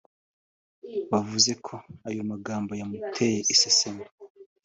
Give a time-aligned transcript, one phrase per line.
[1.11, 1.75] wavuze ko
[2.09, 4.05] ayo magambo yamuteye iseseme